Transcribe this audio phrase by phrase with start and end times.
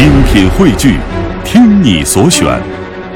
[0.00, 0.96] 精品汇聚，
[1.44, 2.58] 听你所选，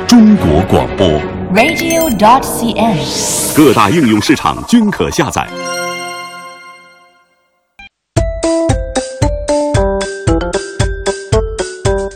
[0.06, 1.08] 中国广播。
[1.54, 3.57] radio.dot.cn，。
[3.57, 5.48] 各大应用市场均可下载。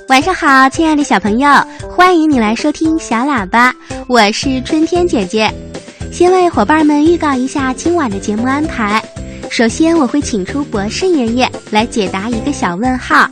[0.08, 1.48] 晚上好，亲爱的小朋友，
[1.90, 3.74] 欢迎你来收听小喇叭，
[4.06, 5.50] 我是春天姐姐。
[6.12, 9.02] 先为伙伴们预告一下今晚的节目安排。
[9.48, 13.26] 首先，我会请出博士爷爷来解答一个小问号：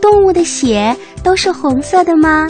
[0.00, 2.48] 动物的血都是红色的吗？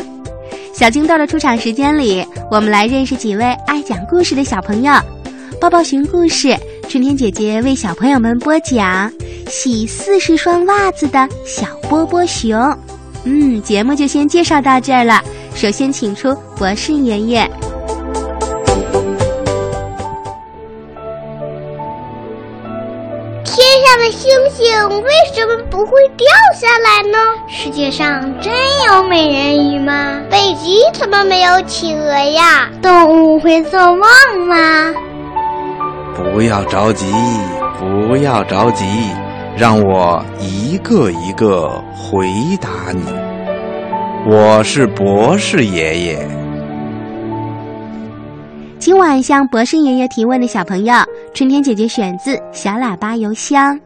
[0.73, 4.93] 小金豆的出场时间里，我们来认识几位爱讲故事的小朋友。
[5.61, 6.57] 抱抱熊故事，
[6.89, 9.13] 春天姐姐为小朋友们播讲
[9.49, 12.59] 洗四十双袜子的小波波熊。
[13.25, 15.23] 嗯，节目就先介绍到这儿了。
[15.55, 17.51] 首先，请出博士爷爷。
[24.31, 27.19] 星星为什么不会掉下来呢？
[27.49, 28.53] 世界上真
[28.87, 30.21] 有美人鱼吗？
[30.31, 32.71] 北极怎么没有企鹅呀？
[32.81, 34.07] 动物会做梦
[34.47, 34.95] 吗？
[36.15, 37.13] 不要着急，
[37.77, 38.85] 不要着急，
[39.57, 42.29] 让我一个一个回
[42.61, 43.03] 答你。
[44.29, 46.29] 我是博士爷爷。
[48.79, 50.95] 今晚向博士爷爷提问的小朋友，
[51.35, 53.79] 春天姐姐选自小喇叭邮箱，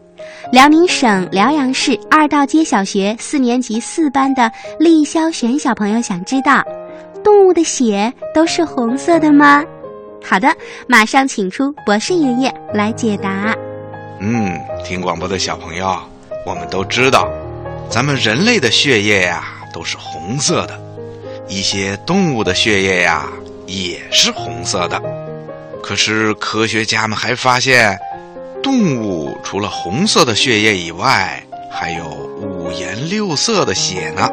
[0.52, 6.62] 辽宁省辽阳市二道街小学四年级四班的厉霄璇小朋友想知道，
[7.22, 9.64] 动物的血都是红色的吗？
[10.22, 10.48] 好的，
[10.86, 13.54] 马上请出博士爷爷来解答。
[14.20, 15.98] 嗯，听广播的小朋友，
[16.46, 17.28] 我们都知道，
[17.90, 20.80] 咱们人类的血液呀都是红色的，
[21.48, 23.26] 一些动物的血液呀
[23.66, 25.02] 也是红色的。
[25.82, 27.98] 可是科学家们还发现，
[28.64, 32.08] 动物除了红色的血液以外，还有
[32.40, 34.26] 五颜六色的血呢。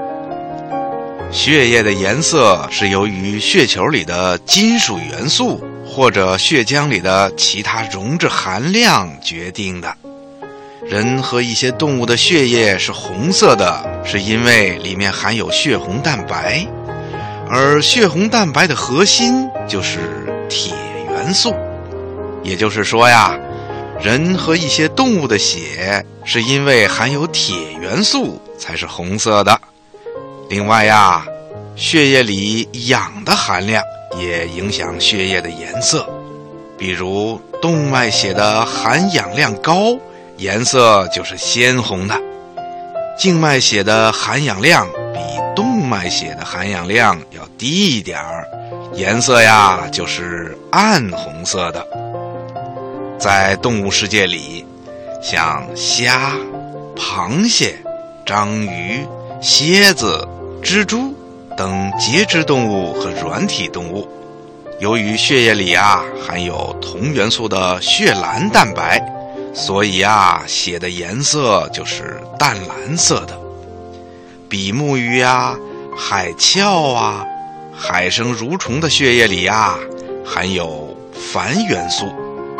[1.31, 9.93] 血液的颜色是由于血球里的金属元素或者血浆里的其他溶质含量决定的。
[10.85, 16.65] 人和一些动物的血液是红色的，是因为里面含有血红蛋白，
[17.49, 19.99] 而血红蛋白的核心就是
[20.47, 20.73] 铁
[21.09, 21.53] 元素。
[22.43, 23.37] 也就是说呀，
[24.01, 29.59] 人和一些动物的血是因为含有铁元素才是红色的。
[30.49, 31.23] 另外呀，
[31.75, 33.83] 血液里氧的含量
[34.19, 36.03] 也影响血液的颜色，
[36.77, 39.95] 比如动脉血的含氧量高，
[40.37, 42.15] 颜色就是鲜红的；
[43.15, 45.19] 静脉血的含氧量比
[45.55, 48.47] 动脉血的含氧量要低一点儿，
[48.95, 52.00] 颜色呀就是暗红色的。
[53.21, 54.65] 在动物世界里，
[55.21, 56.31] 像虾、
[56.95, 57.77] 螃蟹、
[58.25, 59.05] 章鱼、
[59.39, 60.27] 蝎子。
[60.63, 61.13] 蜘蛛
[61.57, 64.07] 等节肢动物和软体动物，
[64.79, 69.01] 由于血液里啊含有铜元素的血蓝蛋白，
[69.53, 73.39] 所以啊血的颜色就是淡蓝色的。
[74.47, 75.57] 比目鱼啊、
[75.97, 77.25] 海鞘啊、
[77.75, 79.77] 海生蠕虫的血液里啊
[80.23, 80.95] 含有
[81.33, 82.05] 钒元素，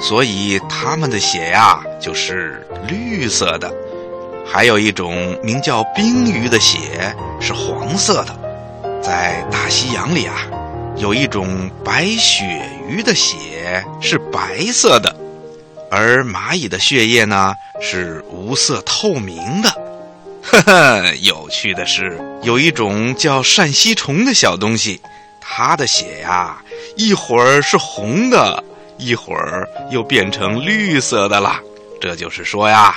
[0.01, 3.71] 所以它们的血呀就是绿色的。
[4.45, 8.35] 还有一种名叫冰鱼的血是黄色的，
[9.01, 10.35] 在大西洋里啊，
[10.97, 12.43] 有一种白鳕
[12.89, 15.15] 鱼的血是白色的，
[15.89, 19.69] 而蚂蚁的血液呢是无色透明的。
[20.43, 24.99] 呵呵，有趣的是，有一种叫扇吸虫的小东西，
[25.39, 26.57] 它的血呀，
[26.97, 28.61] 一会儿是红的，
[29.01, 31.59] 一会儿又变成绿色的啦。
[31.99, 32.95] 这就是说呀。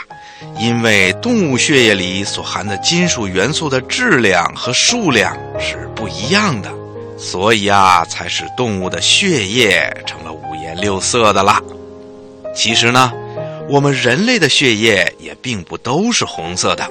[0.59, 6.70] 因为动物血液里所含的金属元素的质量和数量是不一样的，
[7.16, 11.62] 所以啊，才使动物的血液成了五颜六色的啦。
[12.54, 13.10] 其实呢，
[13.70, 16.87] 我们人类的血液也并不都是红色的。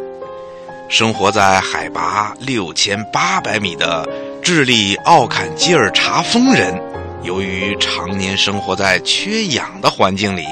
[0.89, 4.07] 生活在海拔六千八百米的
[4.41, 6.73] 智利奥坎基尔查峰人，
[7.23, 10.43] 由于常年生活在缺氧的环境里。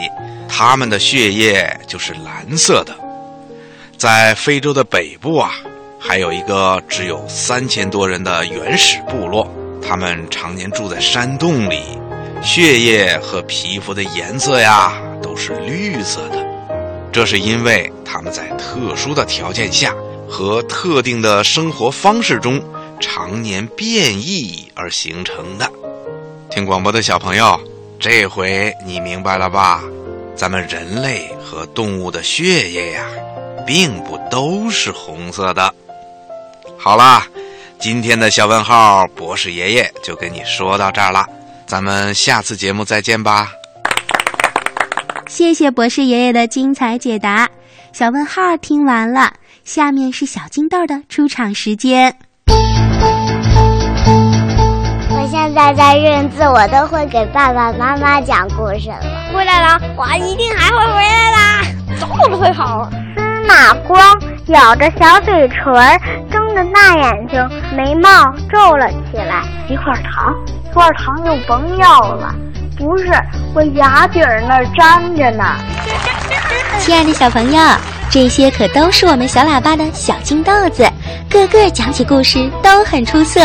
[0.53, 2.93] 他们的血液就是蓝色的，
[3.97, 5.53] 在非洲的北部啊，
[5.97, 9.49] 还有一个只有三千多人的原始部落，
[9.81, 11.81] 他们常年住在山洞里，
[12.43, 14.93] 血液和皮肤的颜色呀
[15.23, 16.45] 都是绿色的，
[17.13, 19.95] 这是因为他们在特殊的条件下
[20.27, 22.61] 和特定的生活方式中
[22.99, 25.71] 常年变异而形成的。
[26.51, 27.57] 听广播的小朋友，
[27.97, 29.81] 这回你明白了吧？
[30.35, 33.05] 咱们人类和动物的血液呀，
[33.65, 35.73] 并不都是红色的。
[36.77, 37.25] 好啦，
[37.79, 41.25] 今天的小问号博士爷爷就跟你说到这儿了，
[41.65, 43.49] 咱们下次节目再见吧。
[45.27, 47.49] 谢谢博士爷爷的精彩解答。
[47.93, 49.33] 小问号听完了，
[49.63, 52.13] 下面是小金豆的出场时间。
[55.41, 58.99] 现在在认字，我都会给爸爸妈妈讲故事了。
[59.33, 61.63] 回来了，我一定还会回来啦，
[61.99, 62.87] 走都会跑。
[63.15, 63.99] 司马光
[64.49, 65.73] 咬着小嘴唇，
[66.29, 68.07] 睁着大眼睛，眉毛
[68.51, 69.41] 皱了起来。
[69.67, 70.31] 一块糖，
[70.63, 72.35] 一块糖就甭要了。
[72.77, 73.11] 不是，
[73.55, 75.43] 我牙底儿那儿粘着呢。
[76.77, 77.59] 亲爱的小朋友，
[78.11, 80.87] 这些可都是我们小喇叭的小金豆子，
[81.27, 83.41] 个个讲起故事都很出色。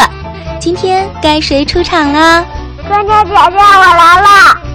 [0.66, 2.44] 今天该谁出场了？
[2.88, 4.28] 春天姐姐，我来了！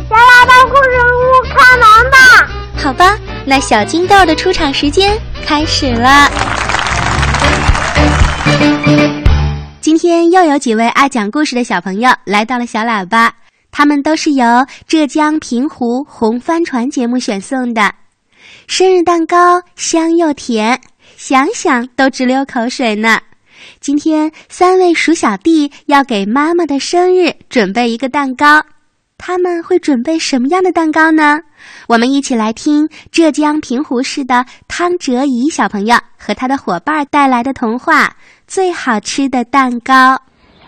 [0.10, 2.18] 小喇叭故事屋开门吧！
[2.82, 6.30] 好吧，那小金豆的出场时间开始了。
[9.82, 13.34] 今天又有几位爱讲故事的小朋友来到了小喇叭，
[13.70, 14.46] 他们都是由
[14.88, 17.92] 浙江平湖红帆船节目选送的。
[18.66, 20.80] 生日蛋糕香又甜，
[21.18, 23.20] 想想都直流口水呢。
[23.80, 28.64] 今天三位鼠小弟要给妈妈的生日准备一个蛋糕，
[29.18, 31.40] 他们会准备什么样的蛋糕呢？
[31.88, 38.06] 我们一起来听浙江平湖市的汤哲怡小朋友和他的伙伴带来的童话
[38.48, 39.94] 《最好吃的蛋糕》。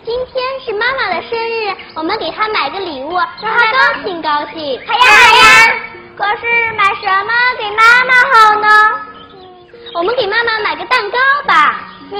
[0.05, 4.77] 今天是妈妈的生日，我们给她买个礼物，让她高兴高兴。
[4.85, 5.73] 好呀好呀，
[6.17, 6.43] 可是
[6.77, 8.67] 买什么给妈妈好呢？
[9.95, 11.17] 我们给妈妈买个蛋糕
[11.47, 11.92] 吧。
[12.09, 12.17] 行，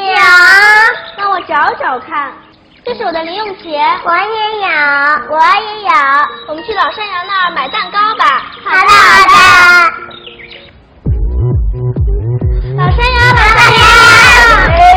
[1.17, 2.31] 让我找找看。
[2.85, 4.21] 这是我的零用钱，我也
[4.61, 4.67] 有，
[5.29, 5.89] 我也有。
[6.49, 8.25] 我们去老山羊那儿买蛋糕吧。
[8.63, 9.35] 好的好的。
[12.75, 13.59] 老山羊，老山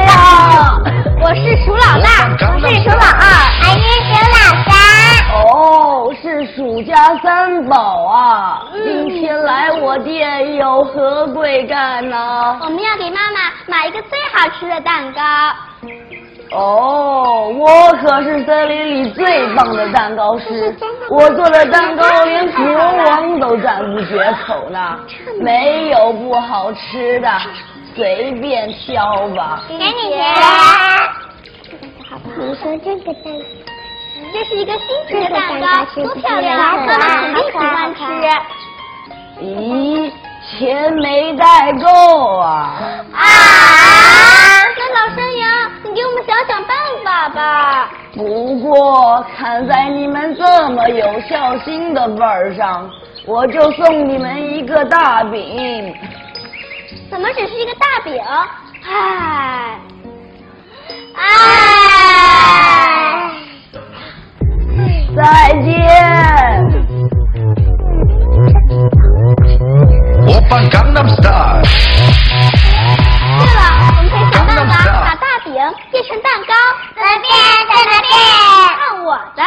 [0.03, 0.15] 羊。
[1.19, 2.07] 我是鼠老大，
[2.53, 3.25] 我是鼠老二，
[3.63, 4.71] 俺是鼠老三。
[5.33, 6.25] 哦，是
[6.55, 8.63] 鼠家三宝啊！
[8.73, 12.59] 今天来我店有何贵干呢？
[12.63, 15.21] 我们要给妈妈买一个最好吃的蛋糕。
[16.53, 20.75] 哦，我可是森林里最棒的蛋糕师，
[21.11, 24.99] 我做的蛋糕连国王都赞不绝口呢，
[25.41, 27.29] 没有不好吃的，
[27.97, 29.65] 随便挑吧。
[29.69, 29.83] 给你
[30.15, 30.35] 钱。
[32.39, 33.31] 你说这个蛋糕。
[34.33, 36.77] 这是一个新型的蛋糕，多漂亮啊！
[36.77, 38.01] 妈妈肯定喜欢吃。
[39.41, 40.11] 咦，
[40.49, 42.79] 钱没带够啊！
[43.13, 43.25] 啊！
[44.79, 47.91] 那老山羊，你给我们想想办法吧。
[48.15, 52.89] 不过看在你们这么有孝心的份儿上，
[53.27, 55.95] 我就送你们一个大饼。
[57.11, 58.23] 怎么只是一个大饼？
[58.89, 59.79] 唉，
[61.17, 61.23] 唉。
[65.17, 66.56] 再见。
[70.57, 70.65] 对
[73.55, 74.73] 了，我们可以想办法
[75.05, 75.53] 把大饼
[75.91, 76.55] 变成蛋糕。
[76.95, 77.29] 怎么变？
[77.69, 78.11] 怎么变？
[78.79, 79.43] 看我的，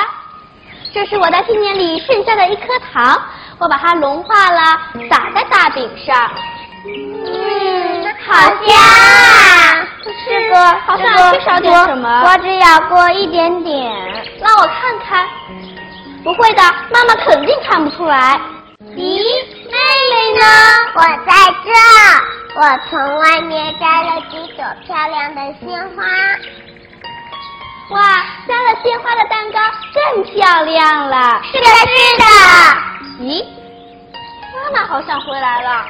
[0.93, 3.19] 这是我的纪念里剩下的一颗糖，
[3.57, 4.61] 我把它融化了，
[5.09, 6.29] 撒在大饼上。
[6.85, 8.33] 嗯，好
[8.63, 9.83] 香啊！
[10.27, 12.21] 这个好像缺少点什么。
[12.23, 13.91] 我只咬过一点点。
[14.39, 15.27] 让我看看。
[16.23, 16.61] 不会的，
[16.93, 18.39] 妈妈肯定看不出来。
[18.95, 19.19] 咦，
[19.69, 19.77] 妹
[20.11, 20.45] 妹呢？
[20.95, 21.31] 我在
[21.63, 21.69] 这，
[22.59, 26.03] 我从外面摘了几朵漂亮的鲜花。
[27.89, 27.99] 哇，
[28.47, 29.59] 加了鲜花的蛋糕
[29.93, 31.41] 更漂亮了。
[31.51, 32.23] 是的，是的。
[33.19, 33.45] 咦，
[34.55, 35.85] 妈妈好像回来了。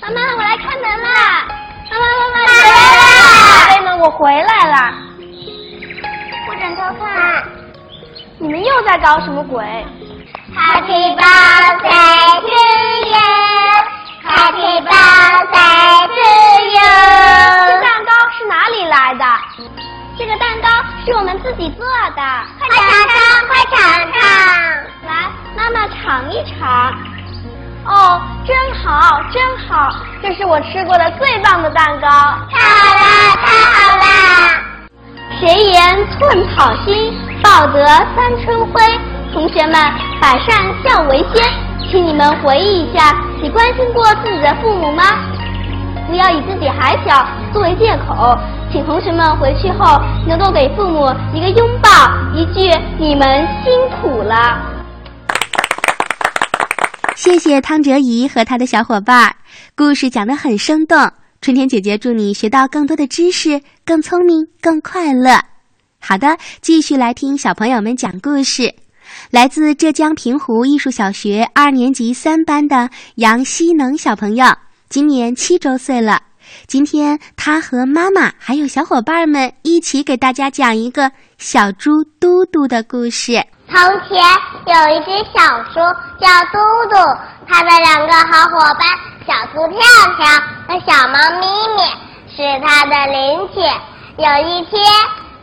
[0.00, 1.46] 妈妈，我来开门啦！
[1.90, 3.00] 妈妈，妈妈回，来了！
[3.70, 4.76] 妹妹，我回来了。
[6.46, 7.42] 不准偷看！
[8.38, 9.64] 你们又在搞什么鬼
[10.54, 12.46] ？Happy birthday to
[13.08, 13.45] you.
[14.26, 16.26] Happy birthday to
[16.74, 16.82] you.
[17.66, 19.24] 这蛋糕是哪里来的？
[20.18, 20.68] 这个蛋糕
[21.04, 22.22] 是我们自己做的。
[22.58, 23.16] 快尝尝，
[23.46, 23.76] 快尝
[24.12, 24.20] 尝。
[25.06, 26.92] 来，妈妈尝一尝。
[27.86, 32.08] 哦，真好，真好，这是我吃过的最棒的蛋糕。
[32.50, 33.00] 太好了，
[33.44, 34.02] 太好了。
[35.38, 38.82] 谁言寸草心，报得三春晖。
[39.32, 39.74] 同学们，
[40.20, 41.44] 百善孝为先，
[41.88, 45.02] 请你们回忆一下，你关心过自己的父母吗？
[46.08, 48.38] 不要以自己还小作为借口，
[48.72, 51.88] 请同学们回去后能够给父母一个拥抱，
[52.34, 54.72] 一句“你们辛苦了”。
[57.14, 59.34] 谢谢汤哲怡和他的小伙伴，
[59.76, 60.98] 故事讲得很生动。
[61.42, 65.38] 春天姐姐祝你学到更多的知识，更聪明，更快乐。
[66.00, 68.74] 好的，继续来听小朋友们讲故事。
[69.30, 74.46] 来自浙江平湖艺术小学二年级三班的杨希能小朋友，
[74.88, 76.20] 今年七周岁了。
[76.68, 83.44] 今天他和妈妈还有小伙伴们一起给大家讲一个小猪嘟嘟的故事。
[83.68, 84.16] 从前
[84.66, 85.80] 有一只小猪
[86.20, 86.58] 叫嘟
[86.88, 86.96] 嘟，
[87.48, 88.86] 它的两个好伙伴
[89.26, 89.80] 小猪跳
[90.16, 90.24] 跳
[90.68, 91.82] 和小猫咪咪
[92.30, 93.58] 是它的邻居。
[94.18, 94.80] 有一天，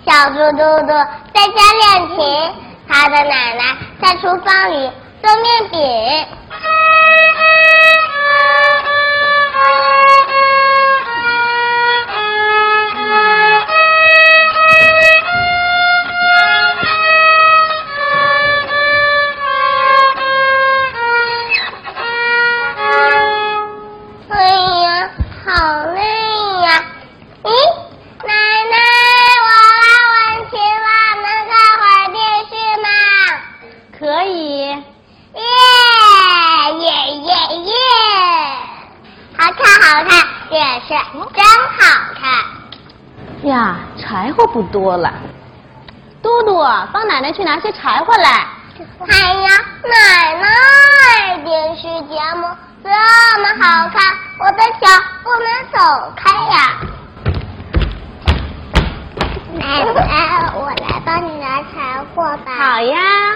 [0.07, 0.93] 小猪嘟嘟
[1.35, 2.17] 在家练琴，
[2.87, 5.79] 他的奶奶在厨房里做面饼。
[44.53, 45.11] 不多了。
[46.21, 48.45] 嘟嘟，帮奶奶去拿些柴火来。
[49.09, 49.49] 哎呀，
[49.83, 52.47] 奶奶，电视节目
[52.83, 52.89] 这
[53.41, 54.87] 么好看，我的脚
[55.23, 56.55] 不能走开呀。
[59.57, 62.51] 奶奶，我来帮你拿柴火吧。
[62.55, 63.32] 好呀。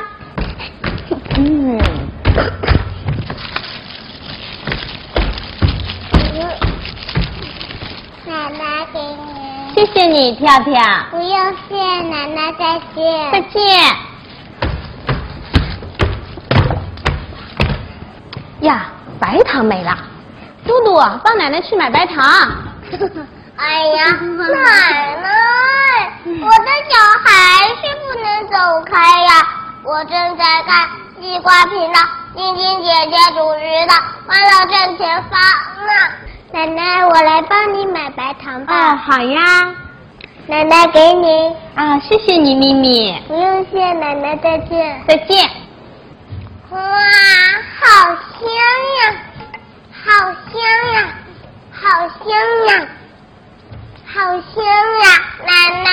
[10.18, 10.36] 你。
[10.36, 10.74] 跳跳。
[11.12, 13.32] 不用谢，奶奶再见。
[13.32, 13.62] 再见。
[18.62, 18.86] 呀，
[19.20, 19.96] 白糖没了。
[20.66, 22.24] 嘟嘟，帮奶奶去买白糖。
[23.58, 25.30] 哎呀，奶奶，
[26.26, 28.56] 我的脚还是不能走
[28.86, 29.30] 开呀！
[29.84, 32.00] 我正在看西瓜频道，
[32.36, 33.94] 晶晶姐姐主持的
[34.28, 35.40] 《欢乐正前方》
[35.88, 35.92] 呢。
[36.52, 38.74] 奶奶，我来帮你买白糖吧。
[38.74, 39.74] 哦，好呀。
[40.48, 41.56] 奶奶给你。
[41.76, 43.22] 啊，谢谢你，咪咪。
[43.28, 45.04] 不用谢，奶奶再见。
[45.08, 45.46] 再见。
[46.70, 48.48] 哇，好香
[48.98, 49.16] 呀，
[49.92, 50.60] 好香
[50.94, 51.10] 呀，
[51.72, 52.28] 好香
[52.68, 52.88] 呀，
[54.06, 54.64] 好香
[55.04, 55.06] 呀！
[55.46, 55.52] 奶
[55.84, 55.90] 奶，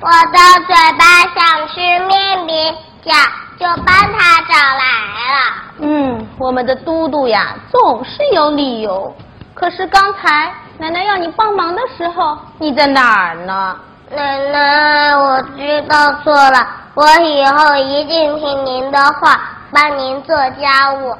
[0.00, 1.02] 我的嘴巴
[1.34, 3.12] 想吃面饼，脚
[3.58, 4.84] 就帮他找来
[5.32, 5.38] 了。
[5.78, 9.14] 嗯，我们的嘟嘟呀，总是有理由。
[9.54, 13.74] 可是刚才奶奶要你帮忙的时候，你在哪儿呢？
[14.14, 19.40] 奶奶，我知道错了，我以后一定听您的话，
[19.72, 21.16] 帮您做家务。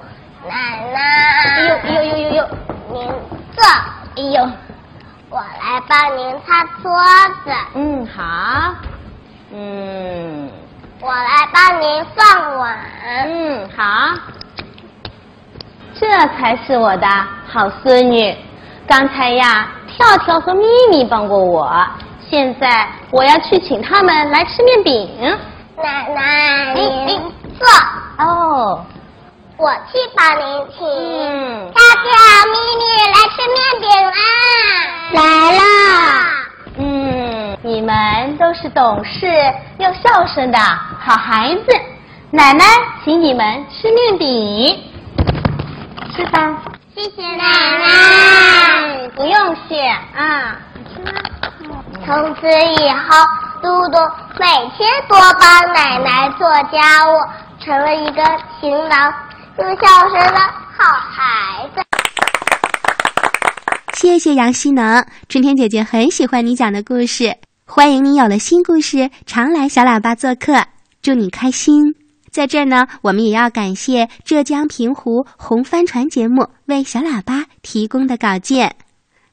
[0.46, 1.00] 奶奶，
[1.42, 2.48] 哎呦哎呦呦呦呦，
[2.90, 3.08] 您
[3.56, 3.64] 坐，
[4.16, 4.50] 哎呦，
[5.30, 6.92] 我来帮您擦桌
[7.42, 7.50] 子。
[7.74, 8.74] 嗯，好，
[9.50, 10.50] 嗯，
[11.00, 12.76] 我来帮您放碗。
[13.26, 14.14] 嗯，好，
[15.94, 16.06] 这
[16.36, 17.06] 才是我的
[17.48, 18.36] 好孙女。
[18.86, 19.68] 刚才呀，
[20.00, 21.70] 跳跳和咪咪帮过我，
[22.30, 25.38] 现在我要去请他们来吃面饼。
[25.76, 27.20] 奶奶，您
[27.58, 27.68] 坐，
[28.24, 28.82] 哦，
[29.58, 30.86] 我去帮您请。
[30.88, 32.10] 嗯跳跳、
[32.50, 34.12] 咪咪来吃面饼啦！
[35.12, 35.20] 来
[35.58, 35.62] 啦！
[36.78, 39.26] 嗯，你们都是懂事
[39.78, 40.58] 又孝顺的
[40.98, 41.76] 好孩子，
[42.30, 42.64] 奶奶
[43.04, 44.82] 请你们吃面饼，
[46.16, 46.56] 吃吧。
[46.94, 49.08] 谢谢奶奶。
[49.16, 49.80] 不用谢
[50.14, 50.56] 啊。
[52.04, 53.24] 从此以后，
[53.62, 53.98] 嘟嘟
[54.38, 57.10] 每天多帮奶奶做家务，
[57.62, 58.22] 成了一个
[58.60, 59.12] 勤劳
[59.58, 60.40] 又孝顺的
[60.76, 61.82] 好孩子。
[63.94, 67.36] 谢谢杨希能，春天姐姐很喜欢你讲的故事。
[67.66, 70.64] 欢迎你有了新故事常来小喇叭做客，
[71.02, 71.94] 祝你开心。
[72.30, 78.76] 在这儿呢，我们也要感谢浙江平湖红帆船节目为小喇叭提供的稿件。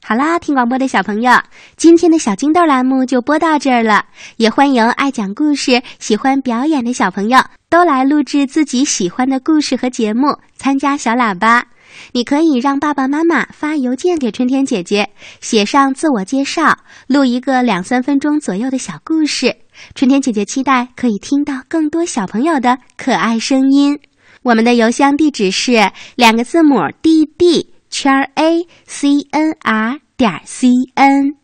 [0.02, 1.32] 好啦，听广播的小朋友，
[1.76, 4.06] 今天的小金豆栏目就播到这儿了。
[4.36, 7.38] 也欢迎爱讲故事、喜欢表演的小朋友
[7.68, 11.66] 都来录制自己喜欢的故事和节目，参加小喇叭。
[12.12, 15.08] 你可以让爸爸妈妈发邮件给春天姐姐，
[15.40, 19.54] 写上自我介绍，录一个两三分钟左右的小故事。
[19.94, 23.98] 春天姐姐期待可以听到更多小朋友的可爱声音。
[24.42, 31.34] 我们的邮箱地址是两个字母 d d 圈 a c n r 点 c n。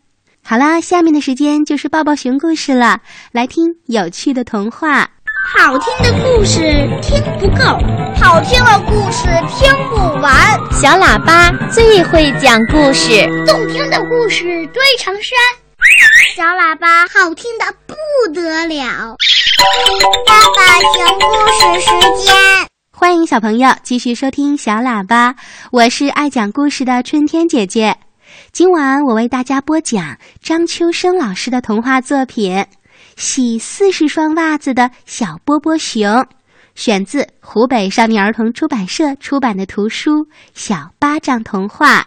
[0.43, 3.01] 好啦，下面的时间就是抱抱熊故事了，
[3.31, 5.09] 来听有趣的童话。
[5.57, 6.59] 好听的故事
[7.01, 7.63] 听不够，
[8.15, 10.33] 好听的故事听不完。
[10.71, 15.64] 小喇叭最会讲故事，动听的故事堆成山。
[16.35, 17.93] 小喇叭好听的不
[18.33, 19.15] 得了。
[20.25, 21.91] 爸爸讲故事时
[22.25, 22.35] 间，
[22.91, 25.35] 欢迎小朋友继续收听小喇叭，
[25.71, 27.95] 我是爱讲故事的春天姐姐。
[28.51, 32.57] 今晚我为大家播讲张秋生老师的童话作品
[33.15, 36.01] 《洗四十双袜子的小波波熊》，
[36.73, 40.11] 选自湖北少年儿童出版社出版的图书
[40.55, 42.01] 《小巴掌童话》。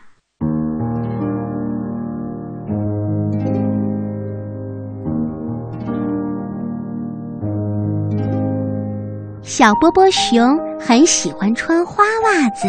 [9.48, 12.68] 小波波熊很喜欢穿花袜子。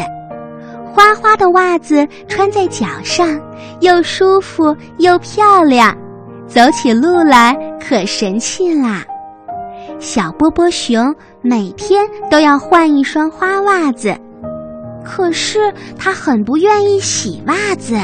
[0.94, 3.38] 花花的袜子穿在脚上，
[3.82, 5.94] 又舒服又漂亮，
[6.48, 7.54] 走起路来
[7.86, 9.04] 可神气啦。
[10.00, 14.18] 小波波熊每天都要换一双花袜子，
[15.04, 15.60] 可是
[15.98, 17.98] 他很不愿意洗袜子。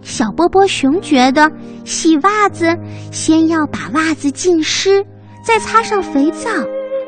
[0.00, 1.52] 小波波熊觉得
[1.84, 2.74] 洗袜子
[3.12, 5.04] 先要把袜子浸湿，
[5.46, 6.48] 再擦上肥皂，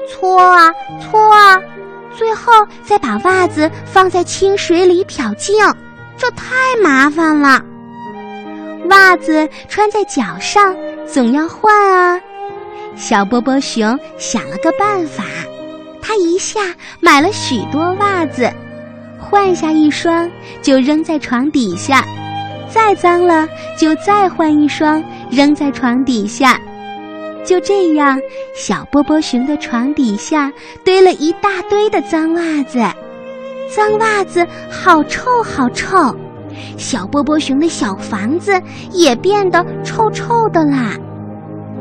[0.08, 1.60] 搓啊搓啊。
[2.16, 5.54] 最后再把袜子放在清水里漂净，
[6.16, 7.60] 这太麻烦了。
[8.88, 10.74] 袜子穿在脚上，
[11.06, 12.18] 总要换啊。
[12.94, 15.24] 小波波熊想了个办法，
[16.00, 16.60] 他一下
[17.00, 18.50] 买了许多袜子，
[19.18, 20.30] 换下一双
[20.62, 22.02] 就扔在床底下，
[22.70, 23.46] 再脏了
[23.78, 26.58] 就再换一双扔在床底下。
[27.46, 28.20] 就这样，
[28.54, 30.52] 小波波熊的床底下
[30.84, 32.80] 堆了一大堆的脏袜子，
[33.74, 36.14] 脏袜子好臭好臭，
[36.76, 38.60] 小波波熊的小房子
[38.90, 40.94] 也变得臭臭的啦。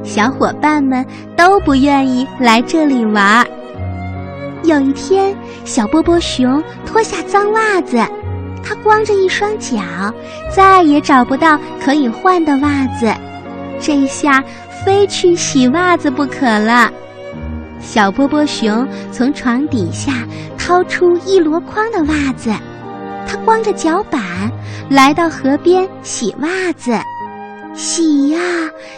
[0.04, 1.04] 小伙伴们
[1.36, 3.44] 都不愿意来这里玩。
[4.64, 7.98] 有一天，小波波熊脱下脏袜子，
[8.64, 9.80] 他光着一双脚，
[10.56, 13.12] 再也找不到可以换的袜子，
[13.80, 14.44] 这下。
[14.84, 16.92] 非去洗袜子不可了。
[17.80, 20.12] 小波波熊从床底下
[20.58, 22.52] 掏出一箩筐的袜子，
[23.28, 24.22] 他光着脚板
[24.90, 26.98] 来到河边洗袜子，
[27.76, 28.40] 洗呀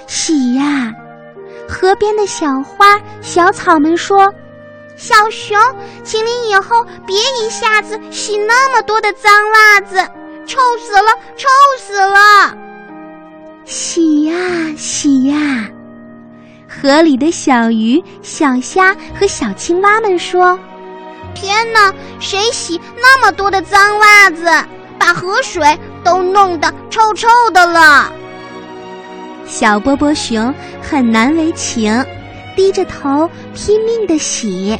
[0.07, 0.93] 洗呀。
[1.67, 4.33] 河边的小花、小草们说
[4.95, 5.59] ：“小熊，
[6.01, 9.97] 请你以后别一下子洗那么多的脏袜子，
[10.45, 12.57] 臭死了，臭死了！”
[13.67, 14.33] 洗呀
[14.77, 15.69] 洗呀。
[16.69, 20.57] 河里的小鱼、小虾和小青蛙们说
[21.35, 24.45] ：“天哪，谁洗那么多的脏袜子，
[24.97, 28.09] 把河水都弄得臭臭的了？”
[29.45, 32.05] 小波波熊很难为情，
[32.55, 34.79] 低着头拼命的洗，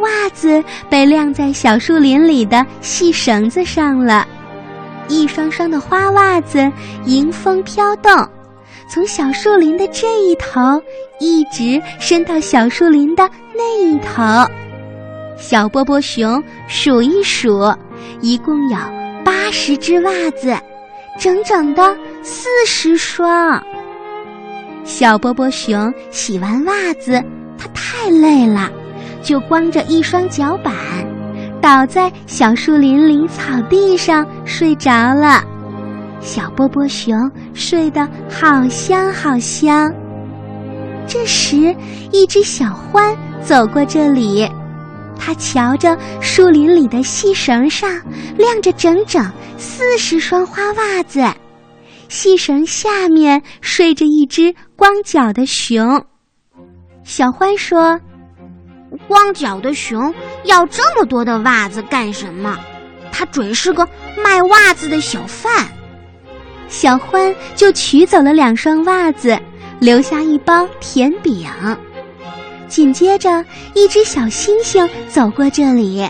[0.00, 4.26] 袜子被晾在小树林里的细绳子上了，
[5.08, 6.70] 一双双的花袜子
[7.04, 8.10] 迎风飘动。
[8.88, 10.60] 从小树林的这一头
[11.18, 14.22] 一直伸到小树林的那一头，
[15.38, 17.74] 小波波熊数一数，
[18.20, 18.76] 一共有
[19.24, 20.54] 八十只袜子，
[21.18, 23.62] 整整的四十双。
[24.84, 27.12] 小波波熊洗完袜子，
[27.56, 28.70] 他太累了，
[29.22, 30.74] 就光着一双脚板，
[31.64, 35.42] 倒在小树林里草地上睡着了。
[36.20, 37.18] 小波波熊
[37.54, 39.90] 睡得好香好香。
[41.06, 41.74] 这时，
[42.12, 44.46] 一只小獾走过这里，
[45.18, 47.90] 它瞧着树林里的细绳上
[48.36, 49.24] 晾着整整
[49.56, 51.24] 四十双花袜子，
[52.10, 56.04] 细绳下面睡着一只光脚的熊。
[57.04, 57.98] 小獾说
[59.06, 60.12] ：“光脚的熊
[60.44, 62.58] 要这么多的袜子干什么？
[63.12, 63.88] 他准是个
[64.22, 65.68] 卖袜子的小贩。”
[66.68, 69.38] 小欢就取走了两双袜子，
[69.78, 71.46] 留下一包甜饼。
[72.66, 76.08] 紧接着，一只小猩猩走过这里，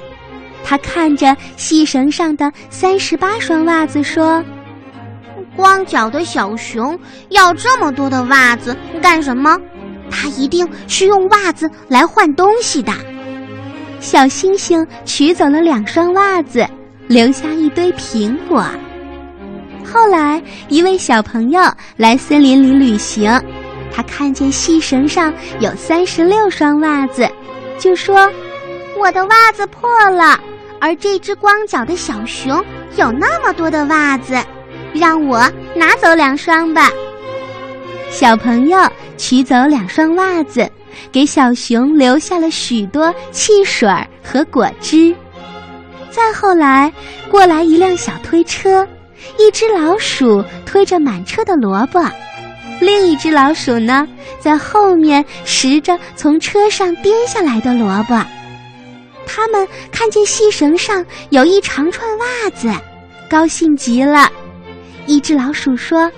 [0.64, 4.42] 他看着细绳上的三十八双袜子，说
[5.54, 9.58] ：“光脚的小熊要这么多的袜子干什么？
[10.14, 12.92] 他一定是用袜子来换东西的。”
[14.00, 16.66] 小星星取走了两双袜子，
[17.08, 18.64] 留下一堆苹果。
[19.84, 21.60] 后来，一位小朋友
[21.96, 23.30] 来森林里旅行，
[23.94, 27.28] 他看见细绳上有三十六双袜子，
[27.78, 28.30] 就说
[28.98, 30.38] ：“我的袜子破了，
[30.80, 32.62] 而这只光脚的小熊
[32.96, 34.36] 有那么多的袜子，
[34.92, 35.38] 让我
[35.74, 36.90] 拿走两双吧。”
[38.14, 38.78] 小朋友
[39.18, 40.70] 取走两双袜子，
[41.10, 43.90] 给小熊留下了许多汽水
[44.22, 45.12] 和果汁。
[46.12, 46.92] 再后来，
[47.28, 48.86] 过来一辆小推车，
[49.36, 52.00] 一只老鼠推着满车的萝卜，
[52.80, 54.06] 另一只老鼠呢，
[54.38, 58.24] 在后面拾着从车上跌下来的萝卜。
[59.26, 62.72] 他们看见细绳上有一长串袜子，
[63.28, 64.30] 高兴极了。
[65.06, 66.08] 一只老鼠说：“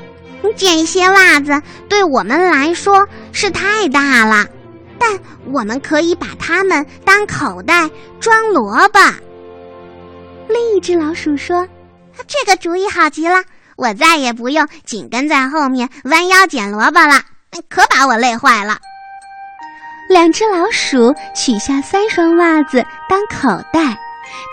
[0.56, 4.46] 这些袜子对我们来说是太大了，
[4.98, 5.18] 但
[5.52, 8.98] 我们可以把它们当口袋装萝卜。”
[10.48, 11.66] 另一只老鼠说
[12.28, 13.42] ：“这个主意好极了，
[13.76, 17.22] 我再也不用紧跟在后面弯腰捡萝卜了，
[17.68, 18.78] 可把我累坏了。”
[20.08, 23.98] 两只老鼠取下三双袜子当口袋，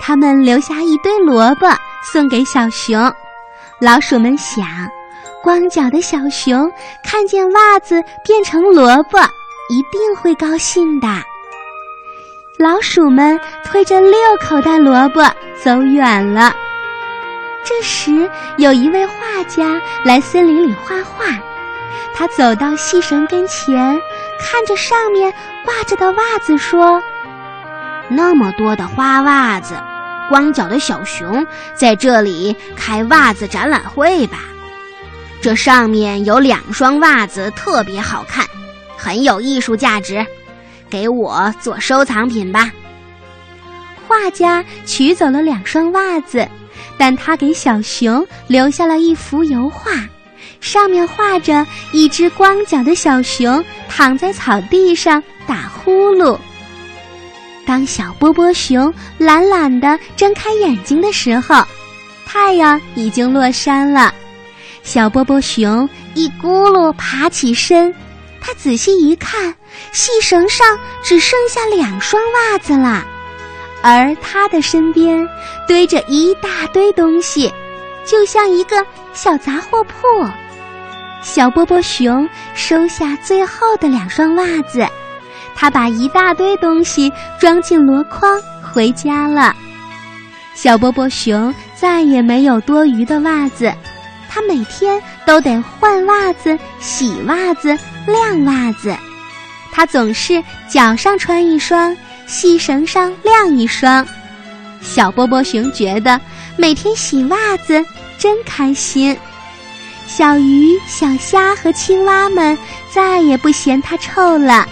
[0.02, 1.68] 他们留下一堆萝卜
[2.04, 3.14] 送给小熊。
[3.80, 4.66] 老鼠们想，
[5.44, 6.72] 光脚的小熊
[7.04, 9.20] 看见袜子变成萝卜，
[9.70, 11.08] 一定会高兴的。
[12.58, 15.22] 老鼠们推着六口袋萝卜
[15.62, 16.56] 走远了。
[17.66, 21.26] 这时，有一位画家来森林里画画。
[22.16, 24.00] 他走到细绳跟前，
[24.40, 25.34] 看着上面
[25.66, 27.04] 挂着的袜子，说
[28.08, 29.76] ：“那么多的花袜子，
[30.30, 34.38] 光脚的小熊在这里开袜子展览会吧？
[35.44, 38.48] 这上面有两双袜子特别好看，
[38.96, 40.26] 很有艺术价值，
[40.90, 42.72] 给我做收藏品吧。”
[44.08, 46.48] 画家取走了两双袜子，
[46.98, 49.92] 但他给小熊留下了一幅油画。
[50.62, 56.40] 上面画着一只光脚的小熊躺在草地上打呼噜。
[57.66, 61.62] 当小波波熊懒懒地睁开眼睛的时候，
[62.26, 64.14] 太阳已经落山了。
[64.84, 67.94] 小波波熊一咕噜爬起身，
[68.42, 69.56] 他仔细一看，
[69.94, 73.04] 细绳上只剩下两双袜子了，
[73.82, 75.28] 而他的身边
[75.68, 77.52] 堆着一大堆东西，
[78.06, 79.94] 就像一个小杂货铺。
[81.22, 84.86] 小波波熊收下最后的两双袜子，
[85.56, 89.56] 他把一大堆东西装进箩筐回家了。
[90.54, 93.74] 小波波熊再也没有多余的袜子，
[94.34, 98.96] 他每天都得换袜子、洗袜子、晾袜子。
[99.72, 104.04] 他总是脚上穿一双，细绳上晾一双。
[104.82, 106.20] 小波波熊觉得
[106.58, 107.86] 每天洗袜子
[108.18, 109.16] 真开心。
[110.08, 112.58] 小鱼、小虾和青蛙们
[112.92, 114.68] 再也不嫌它臭了，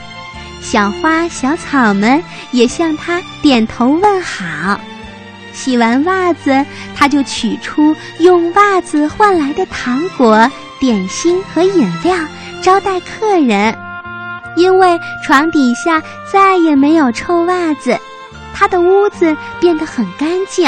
[0.60, 4.82] 小花、小草们也向它点头问好。
[5.62, 12.16] 洗完袜子，他就取出用袜子换来的糖果、点心和饮料
[12.64, 13.78] 招待客人。
[14.56, 17.96] 因为床底下再也没有臭袜子，
[18.56, 20.68] 他的屋子变得很干净。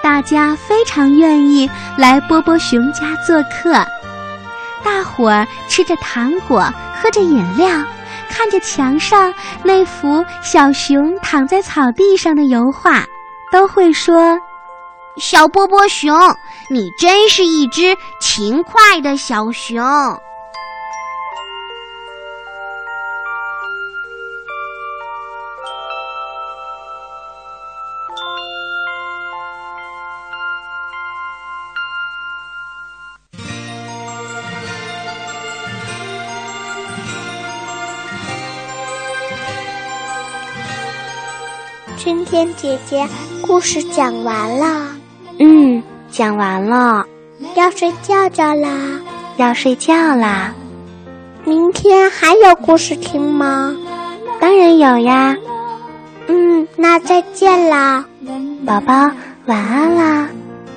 [0.00, 3.84] 大家非常愿意来波波熊家做客，
[4.84, 7.68] 大伙儿吃着糖果，喝着饮料，
[8.30, 13.04] 看着墙上那幅小熊躺在草地上的油画，
[13.52, 14.40] 都会说
[15.20, 16.16] ：“小波波熊，
[16.70, 19.78] 你真是一只勤快的小熊。”
[42.32, 43.06] 春天姐姐，
[43.42, 44.86] 故事讲完了。
[45.38, 47.04] 嗯，讲完了，
[47.54, 48.70] 要睡觉觉啦，
[49.36, 50.54] 要睡觉啦。
[51.44, 53.76] 明天还有故事听吗？
[54.40, 55.36] 当然有呀。
[56.28, 58.06] 嗯，那再见啦，
[58.64, 59.10] 宝宝，
[59.44, 60.26] 晚安啦。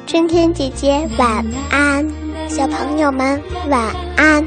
[0.05, 2.05] 春天姐姐晚安，
[2.49, 3.81] 小朋友们晚
[4.17, 4.45] 安。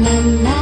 [0.00, 0.57] la la